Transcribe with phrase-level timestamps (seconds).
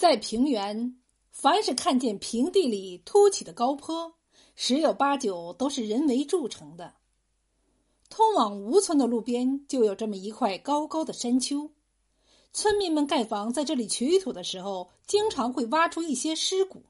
[0.00, 0.96] 在平原，
[1.30, 4.14] 凡是看见平地里凸起的高坡，
[4.56, 6.94] 十有八九都是人为筑成的。
[8.08, 11.70] 通往吴村的路边就有这么一块高高的山丘，
[12.50, 16.82] 村民们盖房在这里取土的时候，经常会挖出一些尸骨，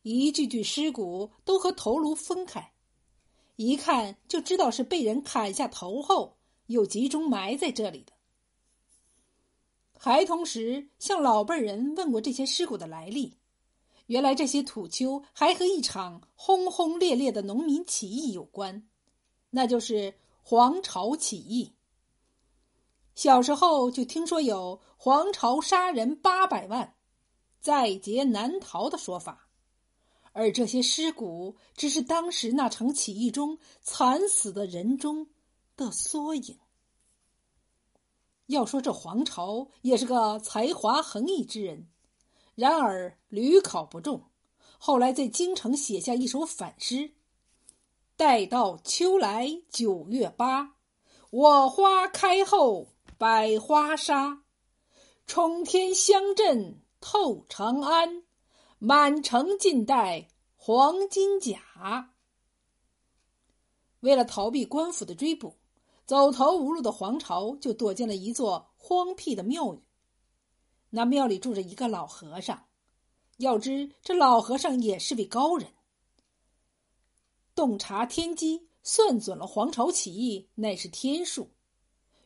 [0.00, 2.72] 一具具尸骨都和头颅分开，
[3.56, 6.38] 一看就知道是被人砍下头后
[6.68, 8.15] 又集中埋在这里的。
[9.98, 13.36] 还同时向老辈人问过这些尸骨的来历，
[14.06, 18.86] 原来这些土丘还和一场轰轰烈烈的农民起义有关，
[19.50, 21.72] 那就是黄巢起义。
[23.14, 26.94] 小时候就听说有黄巢杀人八百万，
[27.60, 29.48] 在劫难逃的说法，
[30.32, 35.26] 而这些尸骨只是当时那场起义中惨死的人中
[35.76, 36.58] 的缩影。
[38.46, 41.88] 要说这黄巢也是个才华横溢之人，
[42.54, 44.30] 然而屡考不中，
[44.78, 47.14] 后来在京城写下一首反诗
[48.16, 50.76] ：“待到秋来九月八，
[51.30, 52.88] 我花开后
[53.18, 54.44] 百花杀。
[55.26, 58.22] 冲天香阵透长安，
[58.78, 62.12] 满城尽带黄金甲。”
[64.00, 65.56] 为了逃避官府的追捕。
[66.06, 69.82] 走投无路的黄巢就躲进了一座荒僻的庙宇。
[70.90, 72.66] 那庙里住着一个老和尚，
[73.38, 75.68] 要知这老和尚也是位高人，
[77.56, 81.50] 洞察天机，算准了黄巢起义乃是天数，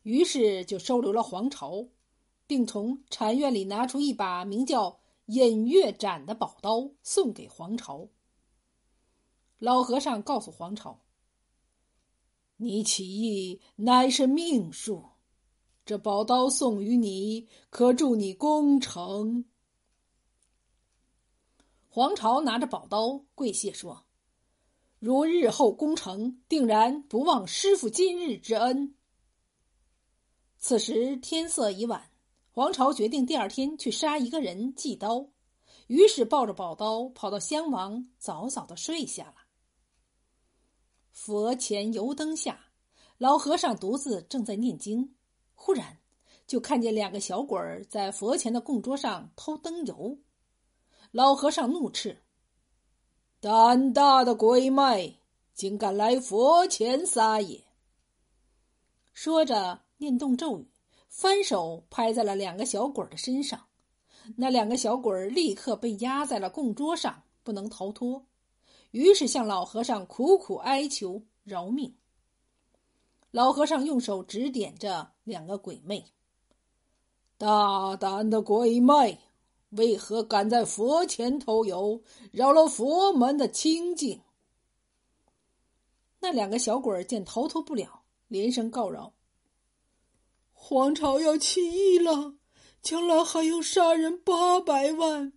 [0.02, 1.88] 于是就收留了黄巢，
[2.46, 8.06] 并从禅院里拿出一把名叫隐月斩的宝刀送给黄巢。
[9.58, 11.00] 老和尚告诉黄巢。
[12.62, 15.02] 你起义乃是命数，
[15.86, 19.46] 这宝刀送与你，可助你攻城。
[21.88, 24.04] 黄巢拿着宝刀跪谢说
[25.00, 28.94] ：“如日后攻城，定然不忘师傅今日之恩。”
[30.60, 32.10] 此时天色已晚，
[32.50, 35.30] 黄巢决定第二天去杀一个人祭刀，
[35.86, 39.39] 于是抱着宝刀跑到襄王，早早的睡下了。
[41.10, 42.58] 佛前油灯下，
[43.18, 45.14] 老和尚独自正在念经，
[45.54, 45.98] 忽然
[46.46, 50.18] 就看见两个小鬼儿在佛前的供桌上偷灯油。
[51.10, 52.22] 老和尚怒斥
[53.40, 55.18] ：“胆大的鬼魅，
[55.54, 57.64] 竟敢来佛前撒野！”
[59.12, 60.70] 说着念动咒语，
[61.08, 63.66] 翻手拍在了两个小鬼的身上，
[64.36, 68.24] 那两个小鬼立刻被压在了供桌上，不能逃脱。
[68.90, 71.96] 于是向老和尚苦苦哀求饶命。
[73.30, 76.04] 老和尚用手指点着两个鬼魅
[77.38, 79.20] ：“大胆的鬼魅，
[79.70, 82.02] 为何敢在佛前偷油，
[82.32, 84.20] 扰了佛门的清净？”
[86.18, 89.14] 那两个小鬼见逃脱不了，连声告饶
[90.52, 92.34] ：“皇朝要起义了，
[92.82, 95.32] 将来还要杀人八百万。”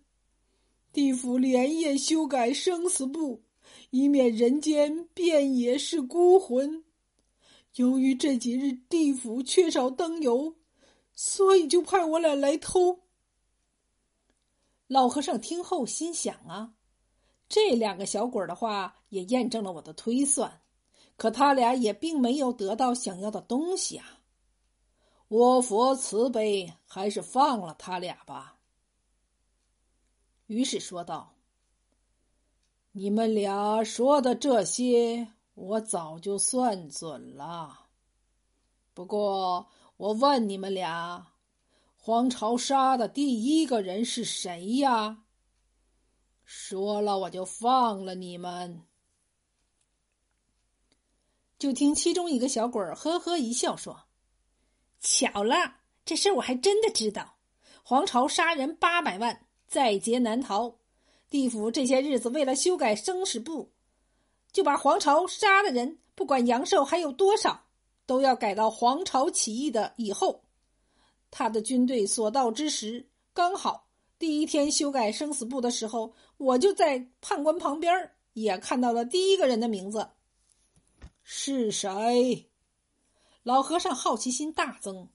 [0.94, 3.42] 地府连夜修改生死簿，
[3.90, 6.84] 以免人间遍野是孤魂。
[7.74, 10.54] 由于这几日地府缺少灯油，
[11.12, 13.00] 所以就派我俩来偷。
[14.86, 16.74] 老和尚听后心想啊，
[17.48, 20.60] 这两个小鬼的话也验证了我的推算，
[21.16, 24.20] 可他俩也并没有得到想要的东西啊。
[25.26, 28.53] 我佛慈悲，还是放了他俩吧。
[30.46, 31.36] 于是说道
[32.92, 37.86] ：“你们俩说的这些，我早就算准了。
[38.92, 41.32] 不过，我问你们俩，
[41.96, 45.24] 黄巢杀的第一个人是谁呀？
[46.44, 48.82] 说了，我就放了你们。”
[51.58, 54.02] 就听其中一个小鬼呵呵一笑，说
[55.00, 57.38] ：“巧了，这事我还真的知道。
[57.82, 60.72] 黄巢杀人八百万。”在劫难逃，
[61.28, 63.72] 地府这些日子为了修改生死簿，
[64.52, 67.64] 就把皇朝杀的人，不管阳寿还有多少，
[68.06, 70.44] 都要改到皇朝起义的以后。
[71.28, 80.08] 他的军队所到之时，刚好第一天修改生死簿的时候，我就在判官旁边也看到了第一个人的名字。
[81.24, 82.48] 是谁？
[83.42, 85.08] 老和尚好奇心大增。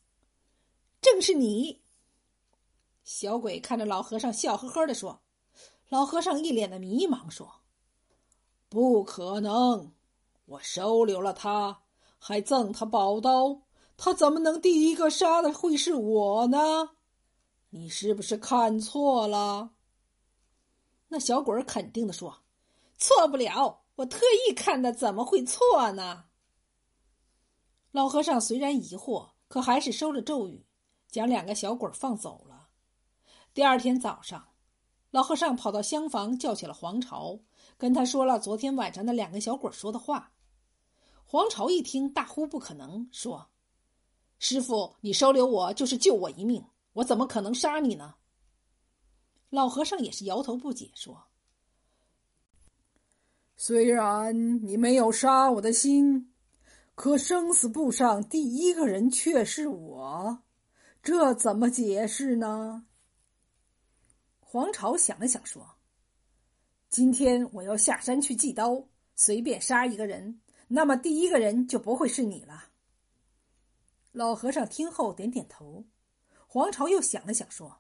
[1.00, 1.80] 正是你。
[3.12, 5.20] 小鬼看着老和尚，笑呵呵的说
[5.90, 7.62] ：“老和尚一脸的迷茫，说
[8.70, 9.92] ：‘不可能，
[10.46, 11.82] 我收留了他，
[12.20, 13.64] 还赠他宝刀，
[13.98, 16.92] 他怎么能第一个杀的会是我呢？
[17.72, 19.72] 你是不是看错了？”
[21.10, 22.44] 那小鬼肯定的说
[23.00, 26.26] ：“错不了，我特意看的，怎么会错呢？”
[27.90, 30.64] 老和尚虽然疑惑，可还是收了咒语，
[31.10, 32.49] 将两个小鬼放走了。
[33.60, 34.42] 第二天早上，
[35.12, 37.38] 老和尚跑到厢房，叫起了黄巢，
[37.78, 40.32] 跟他说了昨天晚上那两个小鬼说的话。
[41.26, 43.50] 黄巢一听，大呼不可能，说
[44.40, 46.64] ：“师傅，你收留我就是救我一命，
[46.94, 48.16] 我怎么可能杀你呢？”
[49.52, 51.22] 老和尚也是摇头不解，说
[53.58, 56.34] ：“虽然你没有杀我的心。”
[56.96, 60.44] 可生死簿上第一个人却是我，
[61.04, 62.86] 这怎么解释呢？
[64.52, 65.76] 黄巢想了想说
[66.90, 68.84] ：“今天我要下山去祭刀，
[69.16, 72.70] 随便杀一个人，那么第一个人就不会是你了。”
[74.12, 75.86] 老和尚听后点点头。
[76.48, 77.80] 黄巢又想了想说：“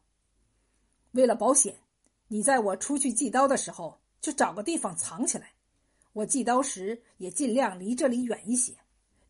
[1.13, 1.80] 为了保险，
[2.27, 5.54] 你在我出去祭刀的时候，就找个地方藏起来，
[6.13, 8.77] 我祭刀时也尽量离这里远一些。”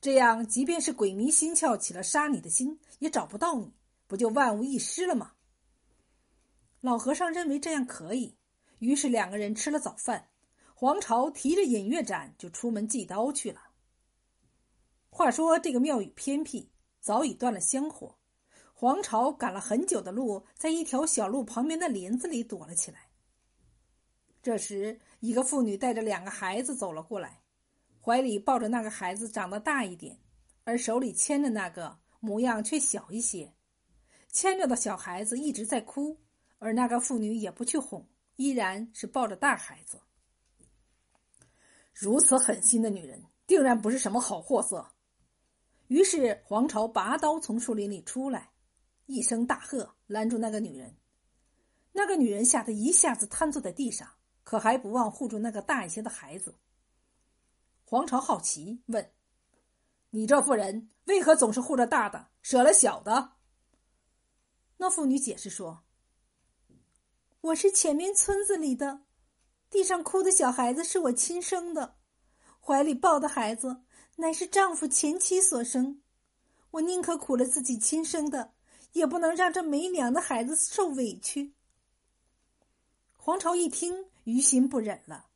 [0.02, 3.72] 这样，即便是鬼迷心窍起了杀你的心，也找不到你，
[4.08, 5.32] 不就万无一失了吗？
[6.81, 8.38] 老和尚认为这样可以，
[8.80, 10.30] 于是两个人吃了早饭，
[10.74, 13.62] 黄巢提着隐月盏就出门祭刀去了。
[15.10, 16.72] 话说这个庙宇偏僻，
[17.02, 18.18] 早已断了香火，
[18.74, 23.10] 黄巢赶了很久的路，在一条小路旁边的林子里躲了起来。
[24.42, 27.42] 这时，一个妇女带着两个孩子走了过来。
[28.02, 30.18] 怀里抱着那个孩子长得大一点，
[30.64, 33.54] 而手里牵着那个模样却小一些。
[34.31, 36.18] 牵着的小孩子一直在哭，
[36.60, 40.00] 而那个妇女也不去哄，依然是抱着大孩子。
[41.94, 44.88] 如此狠心的女人，定然不是什么好货色。
[45.88, 48.52] 于是黄巢拔刀从树林里出来，
[49.08, 50.96] 一声大喝，拦住那个女人。
[51.92, 54.08] 那个女人吓得一下子瘫坐在地上，
[54.44, 56.56] 可还不忘护住那个大一些的孩子。
[57.84, 59.12] 黄巢好奇问
[60.12, 63.34] ：“你这妇人为何总是护着大的，舍了小的？”
[64.78, 65.84] 那妇女解释说
[67.42, 69.00] ：“我是前面村子里的，
[69.70, 71.96] 地上哭的小孩子是我亲生的，
[72.60, 73.84] 怀里抱的孩子
[74.18, 76.02] 乃是丈夫前妻所生，
[76.72, 78.52] 我宁可苦了自己亲生的，
[78.92, 81.54] 也不能让这没娘的孩子受委屈。”
[83.16, 85.28] 黄巢一听，于心不忍了。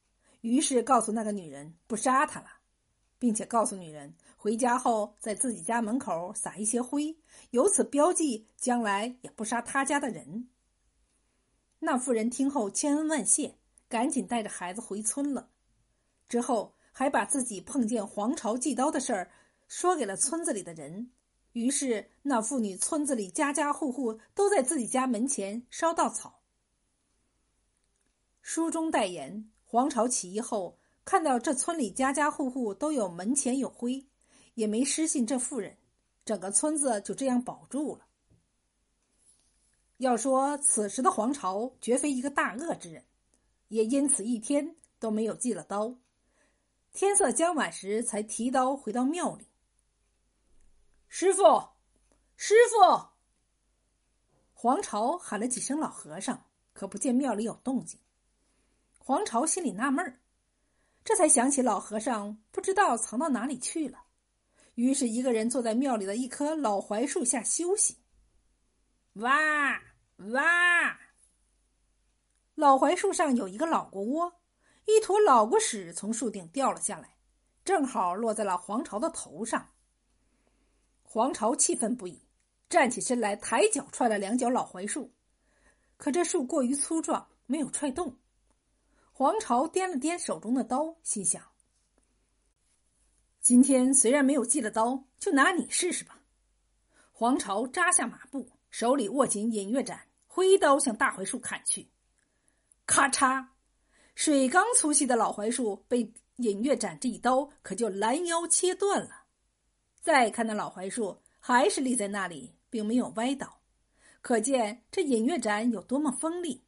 [0.42, 2.48] 于是告诉那个女人不杀她了，
[3.18, 7.16] 并且告诉女人回家后在自己家门口撒一些灰，
[7.52, 10.50] 由此标记将来也不杀他家的人。
[11.86, 13.56] 那妇人听后千恩万谢，
[13.90, 15.50] 赶紧带着孩子回村了。
[16.30, 19.30] 之后还把自己碰见黄巢祭刀的事儿
[19.68, 21.12] 说给了村子里的人。
[21.52, 26.40] 于是那妇女村子里家家户户都在自己家门前烧稻草。
[28.42, 29.50] 书中代言。
[29.66, 34.06] 黄巢起义后，看到这村里家家户户都有门前有灰，
[34.54, 35.76] 也没失信这妇人，
[36.24, 38.03] 整个村子就这样保住了。
[39.98, 43.06] 要说此时的黄巢绝非一个大恶之人，
[43.68, 45.96] 也因此一天都没有祭了刀。
[46.92, 49.48] 天色将晚时，才提刀回到庙里。
[51.08, 51.42] 师傅，
[52.36, 53.08] 师傅！
[54.54, 58.00] 黄巢喊了几声老和尚，可不见庙里有动静。
[58.98, 60.20] 黄巢心里纳闷儿，
[61.04, 64.04] 这才想起老和尚不知道藏到哪里去了，
[64.76, 67.98] 于是一个人坐在庙里的一棵老槐树下休息。
[69.14, 69.80] 哇
[70.18, 71.00] 哇！
[72.56, 74.42] 老槐树上有一个老过窝，
[74.86, 77.16] 一坨老过屎从树顶掉了下来，
[77.64, 79.70] 正好落在了黄巢的头上。
[81.04, 82.28] 黄巢气愤不已，
[82.70, 85.14] 站起身来，抬脚踹了两脚老槐树，
[85.98, 88.18] 可这树过于粗壮，没有踹动。
[89.12, 91.44] 黄巢掂了掂手中的刀，心想
[93.42, 96.20] ：“今天虽然没有祭了刀，就拿你试试吧。”
[97.14, 101.88] 黄巢扎下马步，手里握紧隐月斩，挥刀向大槐树砍去。
[102.88, 103.46] 咔嚓，
[104.16, 109.26] 水缸粗细的老槐树被隐月斩这一刀可就拦腰切断了。
[110.02, 113.62] 再看那老槐树，还是立在那里，并没有歪倒，
[114.24, 116.64] 可见这隐月斩有多么锋利。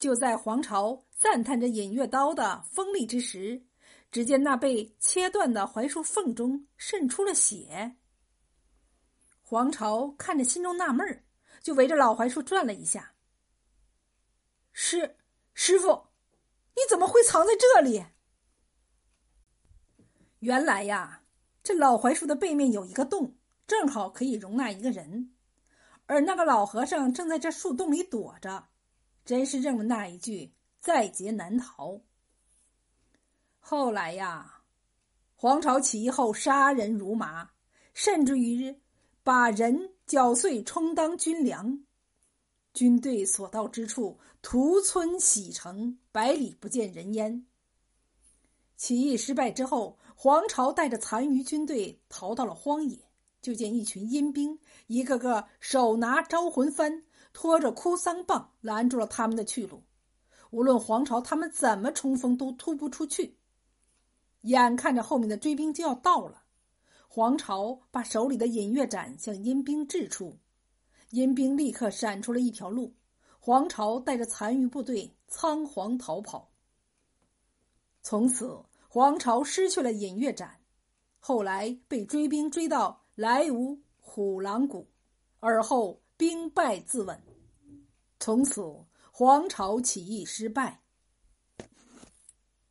[0.00, 3.62] 就在黄巢赞叹着隐月刀的锋利之时，
[4.10, 7.94] 只见那被切断的槐树缝中渗出了血。
[9.52, 11.22] 黄巢看着，心中纳闷儿，
[11.60, 13.12] 就围着老槐树转了一下。
[14.72, 15.18] 师
[15.52, 16.06] 师傅，
[16.74, 18.02] 你怎么会藏在这里？
[20.38, 21.24] 原来呀，
[21.62, 25.34] 这老槐树的背面有一个洞，正好可以容纳一个人，
[26.06, 28.68] 而那个老和尚正在这树洞里躲着，
[29.22, 32.00] 真是应了那一句“在劫难逃”。
[33.60, 34.62] 后来呀，
[35.34, 37.50] 黄巢起义后杀人如麻，
[37.92, 38.80] 甚至于
[39.22, 41.84] 把人绞碎充当军粮，
[42.74, 47.46] 军队所到之处屠村洗城，百里不见人烟。
[48.76, 52.98] 起义失败之后，黄巢带着残余军队逃到了荒野。
[53.40, 57.02] 就见一群阴兵，一个个手拿招魂幡，
[57.32, 59.82] 拖着哭丧棒，拦住了他们的去路。
[60.50, 63.36] 无论黄巢他们怎么冲锋，都突不出去。
[64.42, 66.41] 眼看着后面的追兵就要到了，
[67.14, 70.34] 黄巢把手里的引月斩向阴兵掷出，
[71.10, 72.94] 阴兵立刻闪出了一条路。
[73.38, 76.50] 黄巢带着残余部队仓皇逃跑。
[78.02, 80.58] 从此，黄巢失去了引月斩，
[81.20, 83.04] 后来被追兵追到。
[83.14, 84.88] 来无虎狼谷，
[85.38, 87.18] 而后兵败自刎。
[88.18, 88.62] 从此，
[89.10, 90.81] 黄巢起义失败。